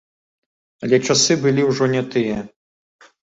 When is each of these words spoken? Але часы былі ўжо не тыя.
Але 0.85 0.97
часы 1.13 1.33
былі 1.43 1.67
ўжо 1.69 1.89
не 1.93 2.03
тыя. 2.15 2.39